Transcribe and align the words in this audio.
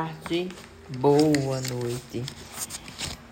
tarde, 0.00 0.48
boa 0.98 1.60
noite. 1.60 2.24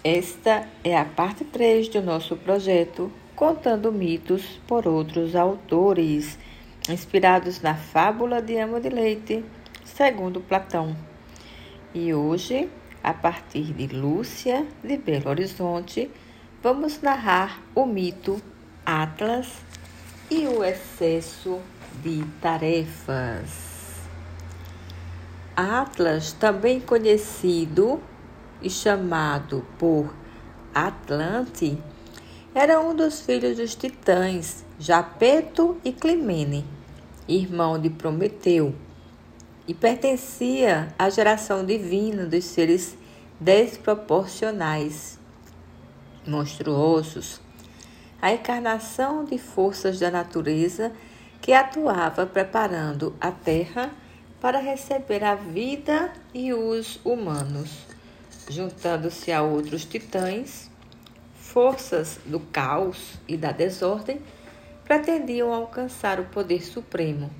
Esta 0.04 0.68
é 0.84 0.98
a 0.98 1.04
parte 1.04 1.42
3 1.42 1.88
do 1.88 2.02
nosso 2.02 2.36
projeto 2.36 3.10
Contando 3.34 3.90
Mitos 3.90 4.60
por 4.66 4.86
outros 4.86 5.34
autores, 5.34 6.38
inspirados 6.86 7.62
na 7.62 7.74
fábula 7.74 8.42
de 8.42 8.58
Amo 8.58 8.80
de 8.80 8.90
Leite, 8.90 9.42
segundo 9.82 10.42
Platão. 10.42 10.94
E 11.94 12.12
hoje, 12.12 12.68
a 13.02 13.14
partir 13.14 13.72
de 13.72 13.86
Lúcia 13.86 14.66
de 14.84 14.98
Belo 14.98 15.30
Horizonte, 15.30 16.10
vamos 16.62 17.00
narrar 17.00 17.62
o 17.74 17.86
mito 17.86 18.42
Atlas 18.84 19.48
e 20.30 20.46
o 20.46 20.62
excesso 20.62 21.60
de 22.02 22.22
tarefas. 22.42 23.67
Atlas, 25.58 26.32
também 26.32 26.78
conhecido 26.78 28.00
e 28.62 28.70
chamado 28.70 29.66
por 29.76 30.14
Atlante, 30.72 31.76
era 32.54 32.80
um 32.80 32.94
dos 32.94 33.22
filhos 33.22 33.56
dos 33.56 33.74
titãs 33.74 34.64
Japeto 34.78 35.76
e 35.84 35.90
Climene, 35.90 36.64
irmão 37.26 37.76
de 37.76 37.90
Prometeu, 37.90 38.72
e 39.66 39.74
pertencia 39.74 40.94
à 40.96 41.10
geração 41.10 41.66
divina 41.66 42.24
dos 42.24 42.44
seres 42.44 42.96
desproporcionais, 43.40 45.18
monstruosos, 46.24 47.40
a 48.22 48.32
encarnação 48.32 49.24
de 49.24 49.38
forças 49.38 49.98
da 49.98 50.08
natureza 50.08 50.92
que 51.40 51.52
atuava 51.52 52.24
preparando 52.26 53.12
a 53.20 53.32
terra 53.32 53.90
para 54.40 54.60
receber 54.60 55.24
a 55.24 55.34
vida 55.34 56.12
e 56.32 56.52
os 56.52 57.00
humanos, 57.04 57.86
juntando-se 58.48 59.32
a 59.32 59.42
outros 59.42 59.84
titãs, 59.84 60.70
forças 61.34 62.20
do 62.24 62.38
caos 62.38 63.14
e 63.26 63.36
da 63.36 63.50
desordem, 63.50 64.20
pretendiam 64.84 65.52
alcançar 65.52 66.20
o 66.20 66.26
poder 66.26 66.62
supremo 66.62 67.30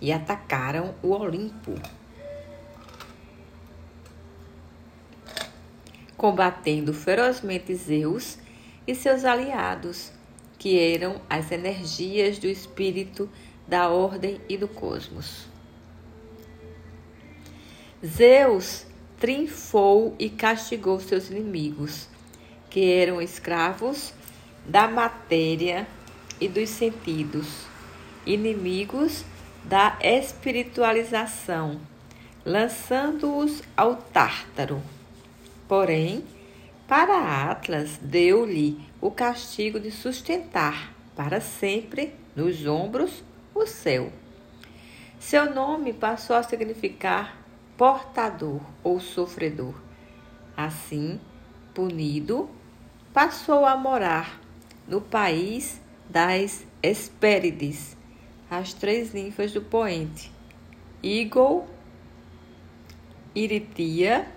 e 0.00 0.10
atacaram 0.10 0.94
o 1.02 1.10
Olimpo. 1.10 1.74
Combatendo 6.16 6.94
ferozmente 6.94 7.74
Zeus 7.74 8.38
e 8.86 8.94
seus 8.94 9.24
aliados, 9.24 10.12
que 10.58 10.78
eram 10.78 11.20
as 11.28 11.50
energias 11.50 12.38
do 12.38 12.46
espírito 12.46 13.28
da 13.66 13.88
ordem 13.88 14.40
e 14.48 14.56
do 14.56 14.68
cosmos. 14.68 15.51
Zeus 18.04 18.84
triunfou 19.20 20.16
e 20.18 20.28
castigou 20.28 20.98
seus 20.98 21.30
inimigos, 21.30 22.08
que 22.68 22.92
eram 22.92 23.22
escravos 23.22 24.12
da 24.66 24.88
matéria 24.88 25.86
e 26.40 26.48
dos 26.48 26.68
sentidos, 26.68 27.46
inimigos 28.26 29.24
da 29.62 29.96
espiritualização, 30.02 31.80
lançando-os 32.44 33.62
ao 33.76 33.94
Tártaro. 33.94 34.82
Porém, 35.68 36.24
para 36.88 37.50
Atlas, 37.50 37.98
deu-lhe 38.02 38.80
o 39.00 39.12
castigo 39.12 39.78
de 39.78 39.92
sustentar 39.92 40.92
para 41.14 41.40
sempre 41.40 42.12
nos 42.34 42.66
ombros 42.66 43.22
o 43.54 43.64
céu. 43.64 44.12
Seu 45.20 45.54
nome 45.54 45.92
passou 45.92 46.34
a 46.34 46.42
significar 46.42 47.41
portador 47.82 48.60
ou 48.84 49.00
sofredor. 49.00 49.74
Assim, 50.56 51.20
punido, 51.74 52.48
passou 53.12 53.66
a 53.66 53.76
morar 53.76 54.40
no 54.86 55.00
país 55.00 55.80
das 56.08 56.64
Hespérides, 56.80 57.96
as 58.48 58.72
três 58.72 59.12
ninfas 59.12 59.50
do 59.50 59.62
poente, 59.62 60.30
Igor, 61.02 61.64
Iritia, 63.34 64.28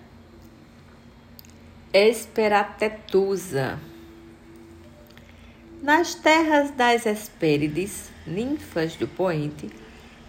Esperatetusa. 1.94 3.79
Nas 5.84 6.16
terras 6.16 6.72
das 6.72 7.05
Hespérides, 7.05 8.09
ninfas 8.25 8.95
do 8.95 9.07
poente, 9.07 9.69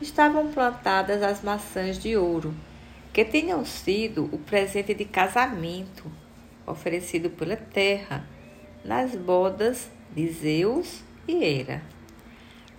estavam 0.02 0.52
plantadas 0.52 1.22
as 1.22 1.42
maçãs 1.42 1.98
de 1.98 2.14
ouro 2.14 2.54
que 3.16 3.24
tinham 3.24 3.64
sido 3.64 4.28
o 4.30 4.36
presente 4.36 4.92
de 4.92 5.06
casamento 5.06 6.04
oferecido 6.66 7.30
pela 7.30 7.56
terra 7.56 8.28
nas 8.84 9.16
bodas 9.16 9.90
de 10.14 10.28
Zeus 10.28 11.02
e 11.26 11.42
Hera. 11.42 11.82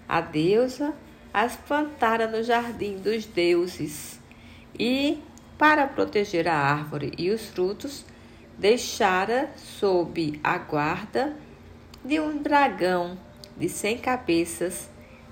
A 0.08 0.22
deusa 0.22 0.94
as 1.34 1.56
plantara 1.56 2.28
no 2.28 2.44
jardim 2.44 3.00
dos 3.00 3.26
deuses 3.26 4.20
e, 4.78 5.20
para 5.58 5.88
proteger 5.88 6.48
a 6.48 6.56
árvore 6.56 7.14
e 7.18 7.32
os 7.32 7.48
frutos, 7.48 8.06
deixara 8.56 9.50
sob 9.56 10.40
a 10.44 10.60
guarda 10.60 11.36
de 12.06 12.20
um 12.20 12.38
dragão 12.38 13.18
de 13.58 13.68
cem 13.68 13.98
cabeças 13.98 14.88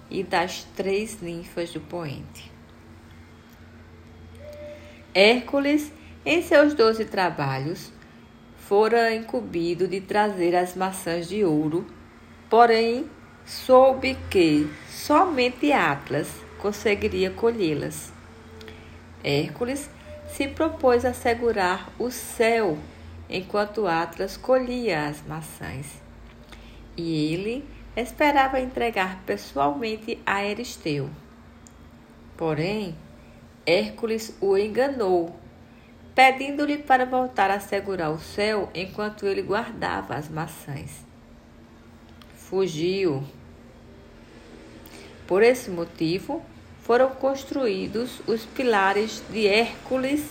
e 0.09 0.23
das 0.23 0.63
três 0.75 1.21
ninfas 1.21 1.71
do 1.71 1.79
poente. 1.79 2.54
Hércules, 5.17 5.93
em 6.25 6.41
seus 6.41 6.73
doze 6.73 7.05
trabalhos, 7.05 7.89
fora 8.57 9.15
incumbido 9.15 9.87
de 9.87 10.01
trazer 10.01 10.53
as 10.53 10.75
maçãs 10.75 11.29
de 11.29 11.41
ouro, 11.41 11.87
porém 12.49 13.09
soube 13.45 14.17
que 14.29 14.69
somente 14.89 15.71
Atlas 15.71 16.27
conseguiria 16.59 17.31
colhê-las. 17.31 18.11
Hércules 19.23 19.89
se 20.27 20.49
propôs 20.49 21.05
a 21.05 21.13
segurar 21.13 21.89
o 21.97 22.11
céu 22.11 22.77
enquanto 23.29 23.87
Atlas 23.87 24.35
colhia 24.35 25.07
as 25.07 25.25
maçãs. 25.25 26.01
E 26.97 27.31
ele 27.31 27.63
esperava 27.95 28.59
entregar 28.59 29.23
pessoalmente 29.25 30.19
a 30.25 30.43
Eristeu. 30.43 31.09
Porém, 32.35 32.97
Hércules 33.65 34.31
o 34.39 34.55
enganou, 34.55 35.35
pedindo-lhe 36.13 36.77
para 36.77 37.03
voltar 37.03 37.49
a 37.49 37.59
segurar 37.59 38.11
o 38.11 38.19
céu 38.19 38.69
enquanto 38.75 39.25
ele 39.25 39.41
guardava 39.41 40.13
as 40.13 40.29
maçãs. 40.29 41.03
Fugiu. 42.35 43.23
Por 45.25 45.41
esse 45.41 45.71
motivo, 45.71 46.45
foram 46.83 47.09
construídos 47.09 48.21
os 48.27 48.45
pilares 48.45 49.23
de 49.31 49.47
Hércules 49.47 50.29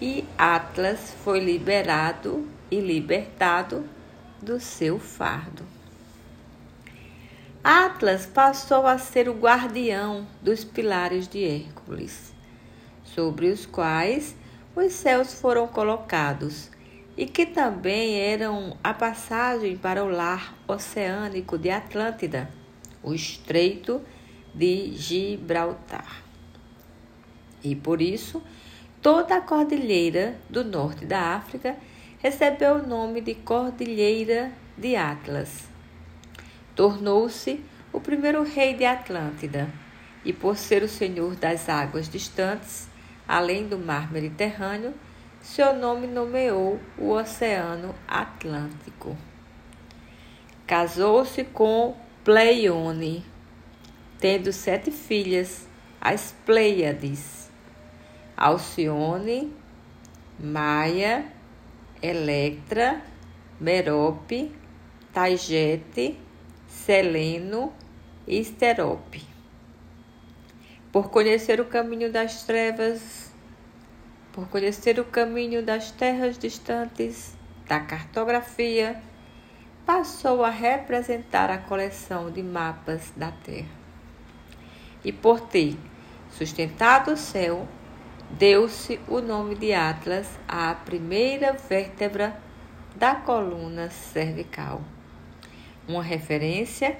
e 0.00 0.24
Atlas 0.38 1.12
foi 1.24 1.40
liberado 1.40 2.48
e 2.70 2.78
libertado 2.78 3.84
do 4.40 4.60
seu 4.60 5.00
fardo. 5.00 5.64
Atlas 7.64 8.24
passou 8.24 8.86
a 8.86 8.98
ser 8.98 9.28
o 9.28 9.34
guardião 9.34 10.26
dos 10.40 10.62
pilares 10.62 11.26
de 11.26 11.44
Hércules 11.44 12.32
sobre 13.14 13.48
os 13.48 13.66
quais 13.66 14.34
os 14.74 14.92
céus 14.92 15.34
foram 15.34 15.66
colocados, 15.66 16.70
e 17.16 17.26
que 17.26 17.44
também 17.44 18.18
eram 18.18 18.76
a 18.82 18.94
passagem 18.94 19.76
para 19.76 20.02
o 20.02 20.08
lar 20.08 20.54
oceânico 20.66 21.58
de 21.58 21.70
Atlântida, 21.70 22.50
o 23.02 23.12
Estreito 23.12 24.00
de 24.54 24.92
Gibraltar. 24.94 26.22
E 27.62 27.76
por 27.76 28.00
isso, 28.00 28.42
toda 29.02 29.36
a 29.36 29.40
cordilheira 29.40 30.36
do 30.48 30.64
norte 30.64 31.04
da 31.04 31.34
África 31.34 31.76
recebeu 32.18 32.76
o 32.76 32.86
nome 32.86 33.20
de 33.20 33.34
Cordilheira 33.34 34.50
de 34.76 34.96
Atlas. 34.96 35.68
Tornou-se 36.74 37.60
o 37.92 38.00
primeiro 38.00 38.42
rei 38.42 38.72
de 38.74 38.86
Atlântida, 38.86 39.68
e 40.24 40.32
por 40.32 40.56
ser 40.56 40.82
o 40.82 40.88
senhor 40.88 41.34
das 41.34 41.68
águas 41.68 42.08
distantes, 42.08 42.88
além 43.26 43.66
do 43.66 43.78
mar 43.78 44.12
Mediterrâneo, 44.12 44.94
seu 45.40 45.74
nome 45.74 46.06
nomeou 46.06 46.78
o 46.96 47.10
Oceano 47.10 47.94
Atlântico. 48.06 49.16
Casou-se 50.66 51.44
com 51.44 51.96
Pleione, 52.24 53.24
tendo 54.18 54.52
sete 54.52 54.90
filhas, 54.90 55.68
as 56.00 56.34
Pleiades, 56.46 57.50
Alcione, 58.36 59.52
Maia, 60.38 61.26
Electra, 62.00 63.02
Merope, 63.60 64.52
Taigete, 65.12 66.18
Seleno 66.68 67.72
e 68.26 68.38
Esterope 68.38 69.31
por 70.92 71.08
conhecer 71.08 71.58
o 71.58 71.64
caminho 71.64 72.12
das 72.12 72.42
trevas, 72.44 73.32
por 74.30 74.46
conhecer 74.48 75.00
o 75.00 75.04
caminho 75.04 75.64
das 75.64 75.90
terras 75.90 76.36
distantes, 76.36 77.34
da 77.66 77.80
cartografia, 77.80 79.00
passou 79.86 80.44
a 80.44 80.50
representar 80.50 81.50
a 81.50 81.56
coleção 81.56 82.30
de 82.30 82.42
mapas 82.42 83.10
da 83.16 83.32
Terra. 83.32 83.82
E 85.02 85.10
por 85.10 85.40
ter 85.40 85.78
sustentado 86.30 87.12
o 87.12 87.16
céu, 87.16 87.66
deu-se 88.30 89.00
o 89.08 89.20
nome 89.20 89.54
de 89.54 89.72
Atlas 89.72 90.28
à 90.46 90.74
primeira 90.74 91.54
vértebra 91.54 92.36
da 92.94 93.14
coluna 93.14 93.88
cervical, 93.88 94.82
uma 95.88 96.02
referência 96.02 96.98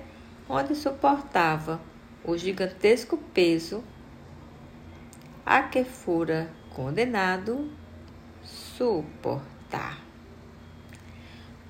onde 0.48 0.74
suportava 0.74 1.91
o 2.24 2.36
gigantesco 2.36 3.16
peso 3.34 3.82
a 5.44 5.62
que 5.62 5.84
fora 5.84 6.50
condenado 6.70 7.70
suportar. 8.44 10.00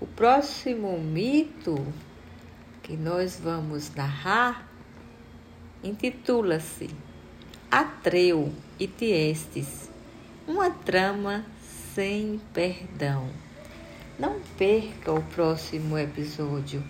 O 0.01 0.07
próximo 0.07 0.99
mito 0.99 1.77
que 2.83 2.97
nós 2.97 3.39
vamos 3.43 3.95
narrar 3.95 4.69
intitula-se 5.83 6.91
Atreu 7.71 8.53
e 8.79 8.87
Tiestes, 8.87 9.89
uma 10.47 10.71
trama 10.71 11.45
sem 11.95 12.41
perdão. 12.53 13.29
Não 14.19 14.41
perca 14.59 15.13
o 15.13 15.23
próximo 15.23 15.97
episódio. 15.97 16.85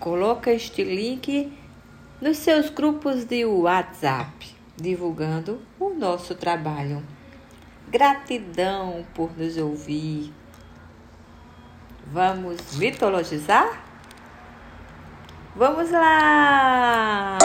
Coloca 0.00 0.50
este 0.52 0.82
link 0.82 1.52
nos 2.24 2.38
seus 2.38 2.70
grupos 2.70 3.26
de 3.26 3.44
WhatsApp, 3.44 4.56
divulgando 4.74 5.60
o 5.78 5.90
nosso 5.90 6.34
trabalho. 6.34 7.02
Gratidão 7.86 9.04
por 9.12 9.36
nos 9.36 9.58
ouvir. 9.58 10.32
Vamos 12.06 12.78
mitologizar? 12.78 13.78
Vamos 15.54 15.90
lá! 15.90 17.36